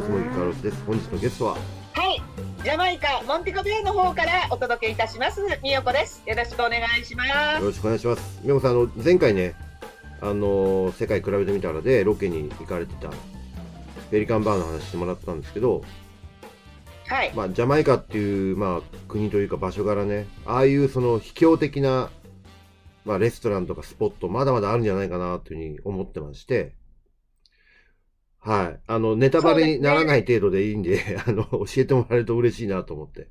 [0.00, 0.82] のつもりカルロスです。
[0.86, 1.58] 本日のゲストは、は
[2.06, 2.22] い、
[2.64, 5.42] ジャマイカモンティコベイの方からお届けいたします。
[5.62, 6.22] みよこです。
[6.26, 7.60] よろしくお願いします。
[7.60, 8.40] よろしくお願いします。
[8.42, 9.54] みよこさん、あの、前回ね、
[10.22, 13.10] あのー世界比べてみたらで、ロケに行かれてた、
[14.10, 15.84] ペリカンバーの話してもらったんですけど、
[17.06, 22.08] はい、まあ、ジャマイカっていう、まあ、国というか場所柄ね、ああいうその秘境的な、
[23.04, 26.79] まあ、レストランとかスポット、まだまだあるんじゃないかなというふうに思ってまして、
[28.40, 28.80] はい。
[28.86, 33.28] あの、ネタバレにならない程度でいいんで、 あの、教えてもらえると嬉しいなと思って。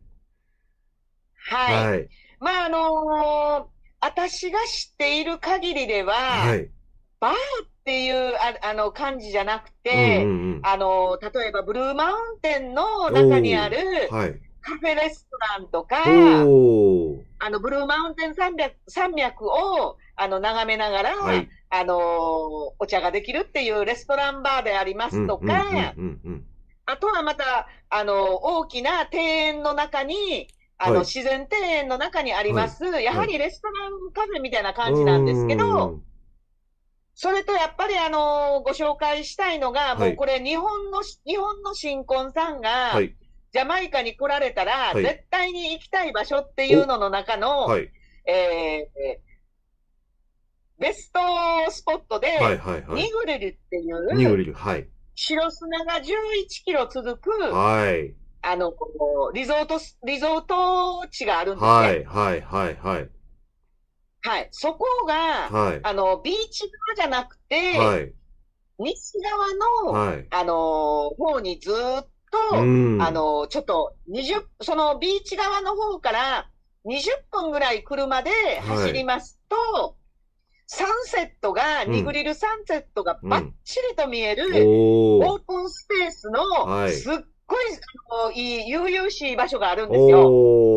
[1.35, 2.09] はい、はい。
[2.39, 6.61] まああのー私が知っている限りでは、はい。
[6.63, 6.69] っ
[7.83, 13.77] ていうああの感じじゃなくて、うんうんあの例えばブルーマウンテンの中にある
[14.09, 14.17] うん。
[14.17, 14.39] はい。
[14.61, 16.03] カフェレストランとか。
[17.41, 21.49] あのブルーマウンテン山脈山脈をあの眺めながら、はい。
[21.69, 21.97] あのー
[22.79, 25.63] お茶ができるっていうレストランバーでありますとか、
[26.85, 30.47] あとはまた、あの、大きな庭園の中に、
[30.77, 31.05] あの、はい。
[31.05, 36.03] 自然庭園の中にあります、やはりレストランカフェみたいな感じなんですけうど、ん。
[37.15, 40.09] それとやっぱりあの、ご紹介したいのが、はい。
[40.09, 43.15] もうこれ日本の、日本の新婚さんが、はい。
[43.53, 45.03] ジャマイカに来られたら、はい。
[45.03, 47.89] 絶対に行きたい場所っていうのの中の、はい。
[48.25, 49.28] えー
[50.79, 51.19] ベスト
[51.69, 52.57] スポットで、はい。
[52.57, 52.81] はい。
[52.83, 53.11] はいニ。
[53.11, 53.81] グリルってい
[54.15, 54.53] ニグう、リル。
[54.53, 54.87] はい。
[55.15, 58.13] 白砂が11キロ続く、はい。
[58.41, 61.69] あの、こうリゾートス、リゾート地があるんですね。
[61.69, 62.05] はい。
[62.05, 62.41] はい。
[62.41, 62.75] はい。
[62.77, 63.09] はい。
[64.21, 64.47] はい。
[64.51, 65.79] そこが、はい。
[65.83, 68.13] あの、ビーチ側じゃなくて、はい。
[68.79, 70.27] 西側の、はい。
[70.31, 72.07] あの、方にずーっ
[72.51, 72.63] と、う
[72.97, 76.49] んあ、の、ちょっと、20、そのビーチ側の方から
[76.85, 79.97] 20分ぐらい車で走りますと、
[80.71, 84.45] サンセットが、うんニグリルサンセットがバッチリと見える。
[84.53, 87.15] オープンスペースの、はいすっ
[87.47, 87.65] ごい、
[88.21, 90.21] あのいい、悠々しい場所があるんですよ。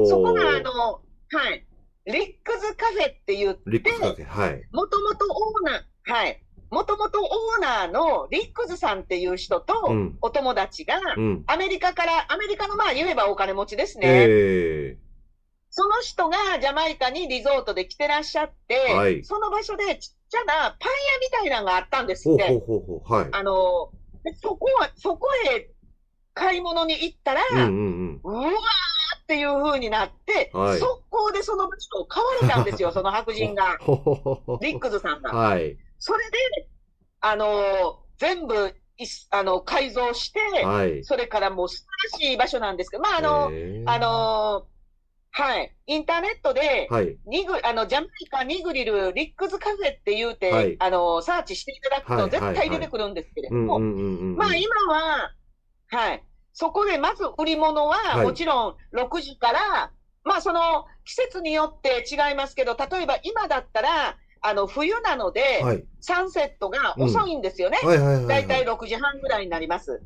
[0.06, 1.66] そこが、あの、はい。
[2.06, 4.24] リックズカフェって言って、リックスカフェ。
[4.24, 4.62] はい。
[4.72, 6.42] もともとオーナー、はい。
[6.70, 11.44] もともとオーナーのリックズさんっていう人とうん、お友達が、うん。
[11.46, 14.06] アメリカから、アメリカのまあ言えばお金持ちですね。
[14.08, 14.96] え
[15.74, 22.34] その人がジャマイカにリゾートで来てらっしゃって、はいその場所でちっちゃなパン屋みたいなのがあったんですー。
[22.34, 22.48] って。
[22.48, 23.20] ほうほうほうほう。
[23.20, 23.28] はい。
[23.32, 23.90] あの、
[24.22, 25.70] でそこは、そこへ
[26.34, 28.52] 買い物に行ったら、うんうんうわー
[29.22, 33.78] っていう風になって、はい速攻でその場所を買われたんですよ、 その白人が。
[34.60, 35.30] リックズさんが。
[35.32, 35.78] はい。
[35.98, 36.68] それで、
[37.20, 38.74] あのー全部
[39.30, 41.02] あの、改造して、はい。
[41.02, 41.78] それからもう素
[42.10, 44.71] 晴らしい場所なんですけど、まあ、あの、えーあのー
[45.34, 47.16] はい、インターネットで、はい。
[47.26, 53.78] ニグ、あの、ジャマイカニグリルリックズカフェって言うて、はいあの、サーチしていただくはいと絶対出てくるんですけれども。
[53.78, 55.30] まあ今は、
[55.88, 56.22] はい、
[56.52, 59.90] そこでまず売り物は、はいもちろん6時から、
[60.22, 65.84] まあその季節によって違いますけど、例えば今だったら、あの、冬なので、はい。
[66.00, 67.78] サンセットが遅いんですよね。
[67.82, 68.26] はいはいはいはい。
[68.26, 70.02] だいたい6時半ぐらいになります。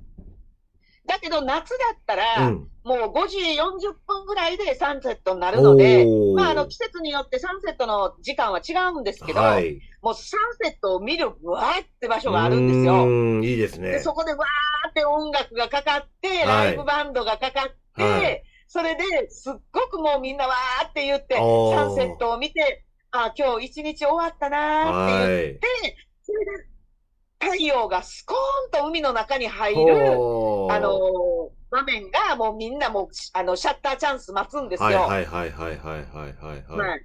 [1.07, 2.69] だけど夏だったら、うん。
[2.85, 6.07] もう5時40分ぐらいでサンセットになるので、
[6.37, 9.81] まあ、あの、季節によってサンセットの時間は違うんですけど、はい。
[10.03, 13.43] もうサンセットを見るわーって場所があるんですよ。
[13.43, 14.01] いいですねで、。
[14.01, 25.97] そこでわーって音楽がかかって、はいライブバンドがかかって、はいそれですっごくもうみんなわーって言って、サンセットを見て、あ、今日一日終わったなーって言って、はい。
[26.23, 26.77] それで
[27.39, 30.17] 太陽がスコーンと海の中に入る、
[30.71, 34.87] あの、場面がもうみんなもう、あの、シャッターチャンス待つんですよ。
[34.87, 37.01] はいはいはいはいはいはい、はい、はい。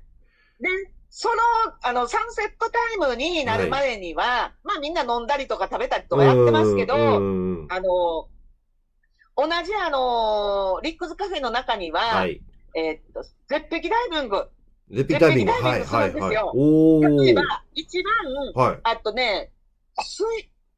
[0.59, 0.69] で、
[1.09, 1.35] その、
[1.81, 8.29] あの、サンセットタイムになるまでには、はい、まあみんな飲んだりとか食べたりとかやってますけど、あの、
[9.35, 12.41] 同じあの、リックスカフェの中には、はい、
[12.75, 14.49] えー、っと、絶壁ダイビング。
[14.89, 15.51] 絶壁ダイビング。
[15.51, 16.37] はいはいはい。
[16.53, 17.43] お例えば、
[17.73, 18.01] 一
[18.55, 19.51] 番、はい、あとね、
[19.99, 20.23] 水、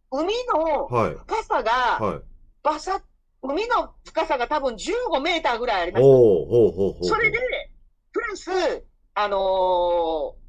[0.09, 2.21] 海の深さが、はい、はい
[2.63, 2.99] バサッ、
[3.41, 6.03] 海の深さが多分15メーターぐらいあります。
[6.03, 7.05] おー、ほうほうほう。
[7.05, 7.37] それで、
[8.11, 10.43] プラス、あのー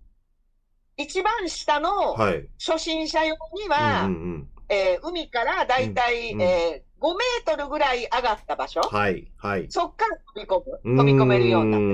[0.97, 2.49] 一番下のはい。
[2.65, 4.09] 初心者用には、
[5.03, 9.31] 海からだいたい、うんうんえー5メートルぐらい上がった場所、はい。
[9.37, 9.67] はい。
[9.69, 11.87] そっから飛び込む、飛び込めるようになって。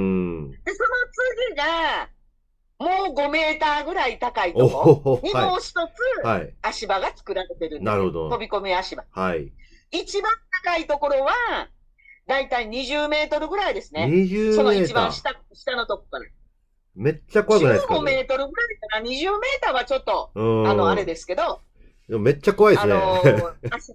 [0.65, 0.89] で、その
[1.51, 2.09] 次が、
[2.79, 6.27] もう5メーターぐらい高いおとこほにもはう一つい。
[6.27, 6.55] はい。
[6.63, 9.05] 足場が作られてるんですなるほど飛び込み足場。
[9.11, 9.53] はい。
[9.91, 10.31] 一番
[10.65, 11.33] 高いところは、
[12.27, 14.07] だいたい20メートルぐらいですね。
[14.07, 14.85] 20そのメーター。
[14.87, 16.27] 一番下、下のとこから。
[16.95, 20.69] めっちゃ怖くないですか？15メートルぐらいかな、20メーターはちょっと、うん。
[20.69, 21.61] あの、あれですけど、
[22.09, 22.95] めっちゃ怖いですね。
[22.95, 23.93] あのー 足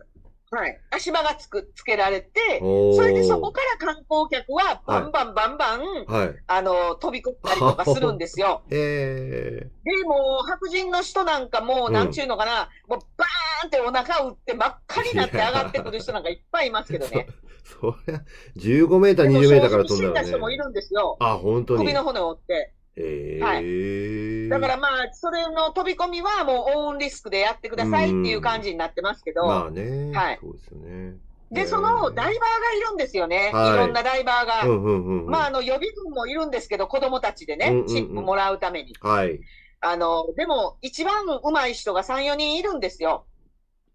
[0.52, 0.80] はい。
[0.92, 6.36] 足場がつく、つけられて、それでそこから観光客はバンバンバンバン、はい。
[6.48, 8.62] あの、飛び込んだりとかするんですよ。
[8.70, 17.28] えで、もう白人の人なんかもう、うんなんちゅうのかな、もうバーンってお腹を打って真っ赤になって上がってくる人なんかいっぱいいますけどね。
[17.30, 17.36] ー、
[17.82, 18.22] そりゃ、
[18.58, 20.32] 15メーター、でも20メーターから飛ん死んだらね。
[20.32, 21.18] だ人もいるんですよ。
[21.20, 21.94] あ、本当に首。
[21.94, 22.75] の骨を折って。
[22.98, 24.50] えはー。
[24.50, 30.12] だからまあ、それの飛び込みはもうオンリスクでやってくださいっていう感じになってますけど、まあね。
[30.14, 31.18] はいそうですよね。
[31.52, 33.52] で、そのダイバーがいるんですよね。
[33.54, 34.64] はいいろんなダイバーが。
[34.64, 35.30] うんうんうんうん。
[35.30, 38.94] まあ、あの、予備軍もいるんですけど、子供たちでね、うんうんうんチップもらうために。
[39.02, 39.40] はい。
[39.82, 43.26] あの、でも、一番上手い人が3、4人いるんですよ。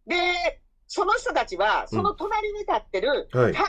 [0.07, 3.53] で、その人たちは、その隣に立ってる、はい。
[3.53, 3.65] 高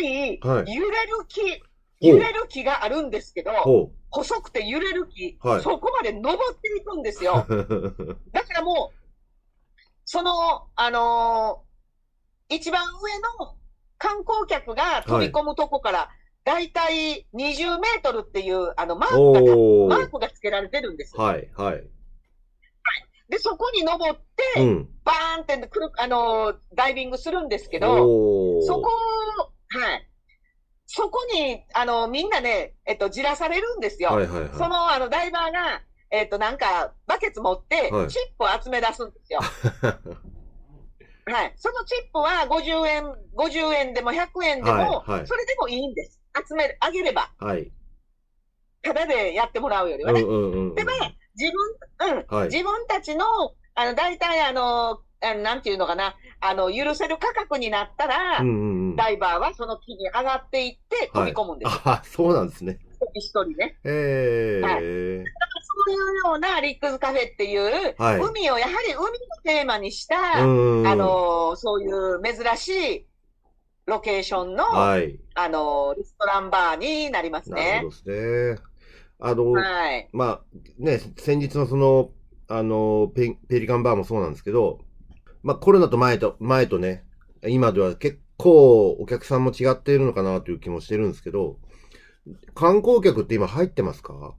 [0.00, 1.62] い、はい揺れる木、
[2.00, 7.46] 揺れる木があるんですけど、ほ細くて揺れる木、はいそこまで登っていくんですよ。
[7.48, 8.18] う。
[8.32, 9.00] だからもう、
[10.04, 11.70] その、あのー
[12.52, 13.54] 一番上の
[13.96, 16.10] 観光客が飛び込むとこから、
[16.42, 19.96] だいたい20メートルっていう、あの、マークが。
[19.98, 21.16] マークが付けられてるんです。
[21.16, 21.88] はい、はい。
[23.28, 24.20] で、そこに登っ
[24.54, 24.88] て、うん。
[25.04, 27.86] バーンってくる、あのーダイビングするんですけど。
[28.62, 30.09] そこを、はい。
[30.92, 34.10] そこに、あの、みんなね、えっと、じらされるんですよ。
[34.10, 34.50] はい、はい、はい。
[34.54, 39.38] その、あの、ダイバーが、えっと、なんか、バケツ持ってはい、チップを集め出すんですよ。
[41.32, 41.54] はい。
[41.54, 43.04] そのチップは50円、
[43.36, 46.20] 50円でも100円でも、はいはいそれでもいいんです。
[46.48, 47.70] 集める、あげれば、はい。
[48.82, 50.22] ただでやってもらうよりはね。
[50.22, 50.74] うんうんうんうん。
[50.74, 50.90] でも、
[51.36, 51.52] 自
[52.00, 53.24] 分、うん、はい自分たちの、
[53.76, 58.96] あの、大体あのなんていうのかな、あの、許せる価格になったら、うんうんうん。
[58.96, 61.80] ダイバーはその木に上がっていって飛び込むんです。
[61.84, 62.78] あ、そうなんですね。
[63.14, 63.78] 一人一人ね。
[63.84, 65.30] ええはい
[65.86, 69.08] そういうようなリックスカフェっていう、はい海をやはり海を
[69.44, 70.86] テーマにした、うん。
[70.86, 73.06] あ、の、そういう珍しい
[73.86, 75.18] ロケーションの、はい。
[75.34, 77.82] あの、レストランバーになりますなるねほ。
[77.84, 78.62] どですね。
[79.20, 80.08] あの、はい。
[80.12, 80.40] まあ、
[80.78, 82.10] ね、先日のその、
[82.48, 84.80] あの、ペペリカンバーもそうなんですけど、
[85.42, 87.04] まあコロナと前と、前とね、
[87.46, 91.56] 今では結構お客さんも違っているのかなという気もしてるんですけど、
[92.54, 94.34] 観光客って今入ってますか？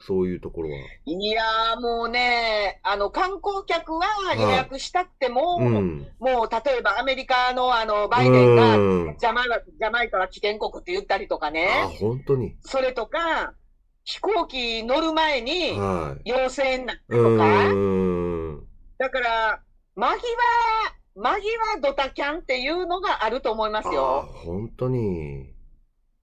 [0.00, 0.76] そういうところは。
[1.06, 4.06] いやーもうね、あの、観光客は
[4.36, 6.06] 予約したくても、うん。
[6.20, 8.80] もう例えばアメリカのあの、バイデンが、う
[9.10, 11.68] んジャマイカ、ジャマイカは危険国って言ったりとかあ、ね、
[11.98, 12.56] 本当に。
[12.60, 13.54] それとか、
[14.04, 16.30] 飛行機乗る前にはい。
[16.30, 18.66] 陽性になったうとか、ーん。
[18.98, 19.62] だから、
[19.98, 20.24] 間際、
[21.14, 24.30] 間際ドタキャンっていうのがあると思いますあよ。
[24.44, 25.52] 本当に。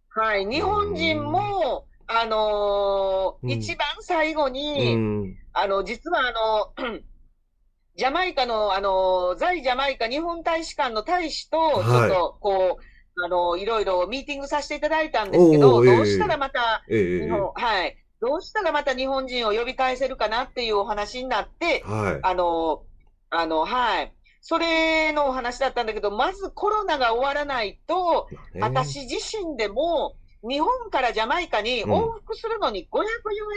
[0.09, 0.45] はい。
[0.45, 5.37] 日本人も、あのーうん一番最後うに、ん。
[5.53, 6.99] あの、実はあの、
[7.95, 17.97] ジャマイカの、あの、在ジャマイカ日本大使館の大使と、ちはいょっと、こう、あの、いろいろミーティングさせていただいたんですけど、どうしたらまた、ええ日本、はい。
[18.21, 22.19] どうしたらまた日本人を呼び返せるかなっていうお話になって、はい。
[22.21, 22.83] あの、
[23.29, 24.13] あの、はい。
[24.41, 30.15] それのお話だったんだけど、まずコロナが終わらないと、ね私自身でも、
[30.47, 33.01] 日本からジャマイカに往復するのに500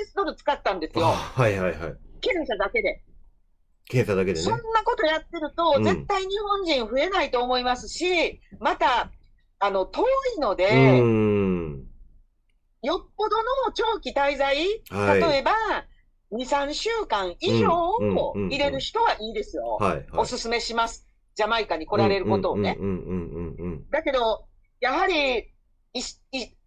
[0.00, 1.06] US ドル使ったんですあよ。
[1.08, 1.96] はいはいはい。
[2.20, 3.02] 検査だけで。
[3.84, 4.62] 検査だけでそんね。
[4.74, 9.10] なことやってると、うん絶対日本人増えないと思いますし、また、
[9.58, 10.02] あの、遠
[10.36, 10.98] いのうで。
[12.80, 14.56] よっぽどの長期滞在、
[14.90, 15.52] はい例えば、
[16.32, 19.78] 2、3週間以上うんを入れる人はいいですよ。
[20.12, 21.06] おすすめします。
[21.34, 22.76] ジャマイカに来られることをね。
[22.78, 24.44] うんうんうんうんうんだけど、
[24.80, 25.38] やはり、
[25.94, 26.02] いい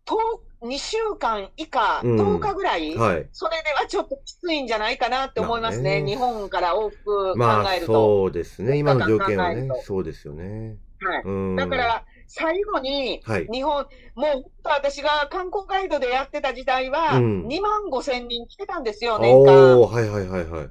[0.05, 0.15] 10
[0.63, 3.01] 2週間以下、うん10日ぐらい、うん。
[3.01, 3.27] はい。
[3.31, 5.89] それではちょっときついんじゃないかなって思いますね。
[5.89, 7.93] まあね日本から往復考まあえると。
[7.93, 8.77] そうですね。
[8.77, 9.67] 今の条件はね。
[9.83, 10.77] そうですよね。
[11.01, 11.23] はい。
[11.25, 11.55] うん。
[11.55, 13.47] だから、最後に、はい。
[13.51, 13.85] 日本、
[14.15, 19.81] もう、私が観光ガイドでやってた時代は、うん2万5千人来てたんですよ、年間。
[19.81, 20.69] おー、はいはいはいはい。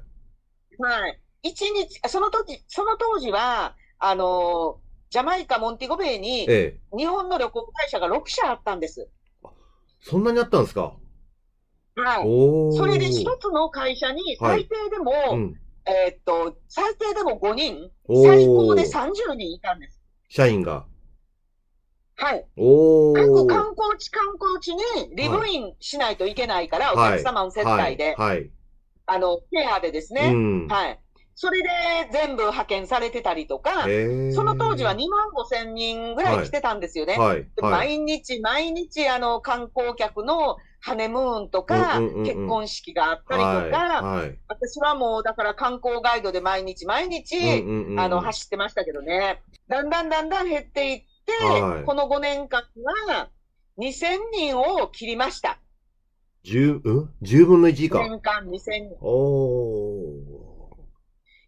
[0.79, 1.19] はい。
[1.43, 6.97] 一日、その時、その当時は、あのージャマイカ、モンティゴベイに、ええ。
[6.97, 9.09] 日本の旅行会社が6社あったんです。
[9.99, 10.93] そんなにあったんですか？
[11.95, 12.31] はい。
[12.69, 15.55] それで一つの会社に最低でも、うん。
[15.85, 17.91] えーっと、最低でも5人、
[18.23, 19.99] 最高で30人いたんです。
[20.29, 20.85] 社員が。
[22.21, 22.45] はい。
[22.55, 23.15] おー。
[23.15, 28.35] 各観光地、観光地にリブインしないといけないから、お客様の接待で、はい。
[28.37, 28.51] はい。
[29.07, 30.67] あの、ケアでですね、うん。
[30.67, 30.99] はい。
[31.33, 31.69] それで
[32.11, 37.17] 全部派遣されてたりとか、その当時は2万5千人ぐらい来てたんですよね。
[37.17, 37.47] はい。
[37.55, 37.97] ではい。
[37.97, 44.21] 毎日毎日あの観光客のハネムーンとか、うんうんうんうん結婚式があったりとか、はい。
[44.21, 44.37] はい。
[44.47, 49.41] 私はもうだから観光ガイドで毎日毎日、うんうんうんうんあの、走ってましたけどね。
[49.67, 52.63] だんだんだんだん減っていって、はいこの5年間
[53.07, 53.29] は
[53.77, 55.59] 2000人を切りました。
[56.43, 57.09] 十、うん？
[57.21, 57.99] 十分の一以下。
[57.99, 58.59] 年間2000
[58.89, 58.97] 人。
[59.01, 60.71] お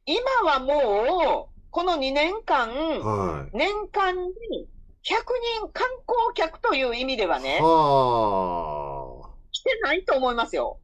[0.06, 3.00] 今はもう、この2年間、ー。
[3.00, 3.58] はい。
[3.58, 4.70] 年間に
[5.03, 5.13] 100
[5.60, 9.30] 人観光客という意味ではね、はあ。
[9.51, 10.80] 来てないと思いますよ。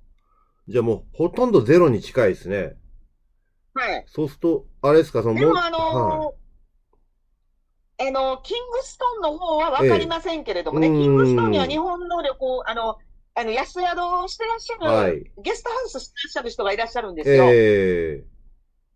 [0.68, 2.78] じゃあもう、ほとんどゼロに近いですね。
[3.74, 4.04] はい。
[4.08, 6.39] そうすると、あれですか、その、でもあはのー
[8.02, 12.98] あの、キングストンの方はわかりませんけれどもね、ええキングストンには日本の旅行、あの、
[13.36, 13.84] あの、安宿
[14.24, 17.26] をしてらっしゃる、はいゲストハウスしてらっしゃる人がいらっしゃるんでい。
[17.26, 17.46] すよ。
[17.54, 18.40] ええ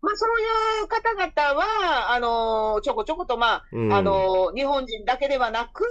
[0.00, 0.44] まあ、そうい
[0.84, 5.82] う方々は、あのーちょこちょこと、まあ、うんあのー日本人だけではなく、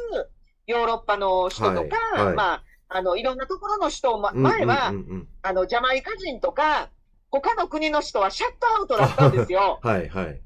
[0.67, 6.89] ヨーロッパの人とか、はいはいまあ、あの、いろんなところの人、ま、うん前は、うんうんうんあの、ジャマイカ人とか、
[7.32, 9.79] 他の国の人はシャットアウトだったんですよ。
[9.84, 10.41] はい、はい。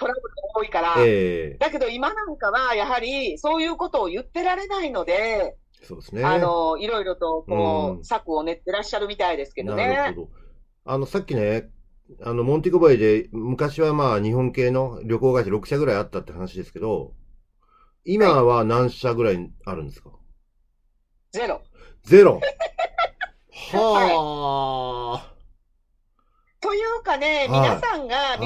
[0.00, 0.94] トラブルが多いから。
[0.98, 6.24] ええだけど今なんかは、やはり、そういうことを言ってられないので、そうですね。
[6.24, 10.12] あの、いろいろと、こうんう、策を練ってらっしゃるみたいですけどなるね。
[10.16, 10.28] ほど。
[10.84, 11.70] あの、さっきね、
[12.22, 17.14] あの、モンテゴベイで、昔はまあ、日本系の旅行会社6社ぐらいあったって話ですけど、
[18.04, 20.10] 今は何社ぐらいあるんですか、
[21.32, 21.62] ゼロ。
[22.02, 22.40] ゼロ
[23.72, 25.34] はあ、
[26.60, 28.36] というかね、はい皆さんが、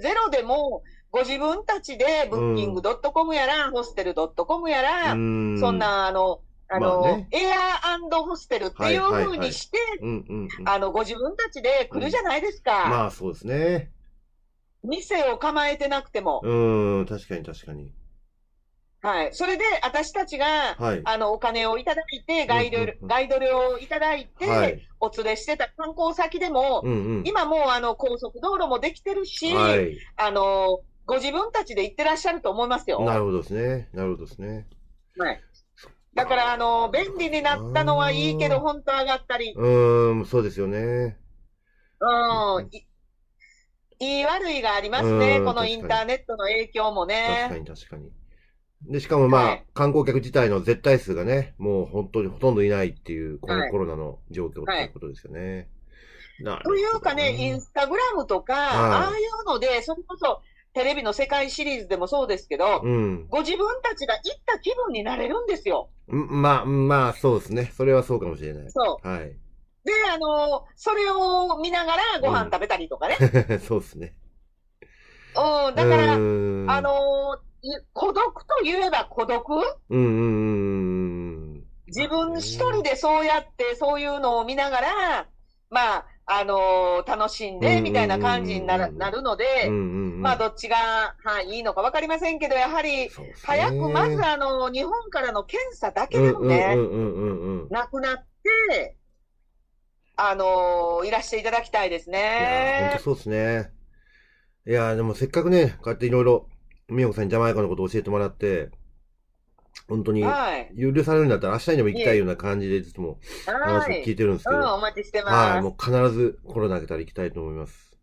[0.00, 5.60] ゼロでも、ご自分たちで、ブッキング .com やら、ホステル .com やら、うーん。
[5.60, 10.68] そん、な、あの、あの、まあねエアーホステルっていうはいはいはい風にして、うんうんうん。
[10.68, 12.88] あの、ご自分たちで来るじゃないですか。
[12.88, 13.90] まあ、そうですね。
[14.82, 16.40] 店を構えてなくても。
[16.42, 17.92] うーん、確かに確かに。
[19.04, 19.34] はい。
[19.34, 21.02] それで、私たちが、はい。
[21.04, 24.82] あの、お金をいただいて、ガイドうんうんうん、ガイド料をいただいて、はい。
[24.98, 27.24] お連れしてた観光先でも、うんうん。
[27.26, 29.98] 今もう、あの、高速道路もできてるし、はい。
[30.16, 33.04] あの、ご自分たちで行ってらっしゃると思いますよ。
[33.04, 33.90] なるほどですね。
[33.92, 34.66] なるほどですね。
[35.18, 35.40] はい。
[36.14, 41.18] だから、あの、便利になったのはいいけど、本当上がったり、うーん、そうですよね。
[42.00, 42.86] うん、い
[43.98, 45.38] いい悪いがありますね。
[45.38, 47.58] うんこのインターネットの影響も確かね。
[47.58, 48.10] に確かに。
[48.88, 55.68] で、しかもまあ、はい観光客自体の絶対数がね、もう本当にほとんどいないっていう、こはいのコロナの状況っていうことですよね。
[56.40, 60.42] なるほとどいうかね、インスタグラムとか、ああいうので、それこそ
[60.74, 63.26] テレビの世界シリーズでもそうですけど、うん。
[63.28, 65.88] ご自分たちが行った気分になれるんですよ。
[66.12, 67.72] んまあ、まあ、そうですね。
[67.76, 68.70] それはそうかもしれない。
[68.70, 69.20] そはい。
[69.22, 69.36] う。
[69.84, 73.16] で、あの、それを見ながらご飯食べたりとかね。
[73.62, 74.14] そうですね。
[75.36, 77.38] うん、だから、あ、の、い
[77.92, 79.44] 孤独といえば孤独？
[79.90, 80.18] うんうんうん
[81.56, 81.64] うん。
[81.86, 85.26] 自分一人でそうやって、そういうのを見ながら、
[85.70, 89.70] まあ、あの楽しんで、みたいな感じになるなるので。
[90.24, 90.76] まあ、どっちが、
[91.22, 93.10] はい、いいのかわかりませんけど、やはり、
[93.44, 96.74] 早くまず、あの、日本からの検査だけでもね。
[97.68, 98.96] なくなって、
[100.16, 103.02] あのいらしていただきたいですいやー、ほんねと。
[103.02, 103.70] そうですね。
[104.66, 106.48] いやー、でもせっかくね、こうやっていろいろ、
[106.88, 108.70] みよこさんにジャマイカのことを教えてもらって、
[109.88, 110.74] 本当に、はい。
[110.76, 113.56] 許されるんだったら明日にでも行きたいような感じで、いつもはい。
[113.62, 115.62] 話を聞いてるんですけうん、ど、お待ちしてはい、ます。
[115.62, 117.98] もう必ずコロナ明けたら行きたいと思います。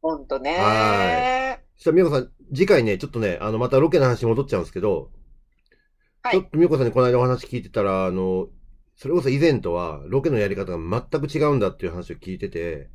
[0.00, 0.52] ほんとね。
[0.56, 5.10] はそしたらみよこさん、次回ね、ちょっとね、あの、またロケの話に戻っちゃうんですけど、
[6.22, 8.48] はいちょっとみよこさんにこの間お話聞いてたら、あの、
[8.96, 10.78] それこそ以前とは、ロケのやり方が
[11.10, 12.90] 全く違うんだっていう話を聞いてて、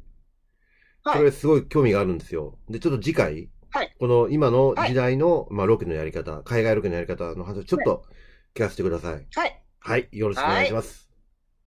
[1.03, 2.57] はいそれすごい興味があるんですよ。
[2.69, 8.03] で、ちょっと次回、はいこの今の時代の、まあ、ロケのやり方、海外ロケのやり方の話をちょっと
[8.53, 9.25] 聞かせてください。
[9.33, 9.61] はい。
[9.79, 11.10] はい、よろしくお願いします。